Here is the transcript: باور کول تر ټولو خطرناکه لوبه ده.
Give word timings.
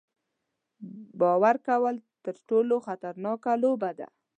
باور 1.19 1.55
کول 1.67 1.95
تر 2.23 2.35
ټولو 2.47 2.75
خطرناکه 2.85 3.51
لوبه 3.63 3.91
ده. 3.99 4.07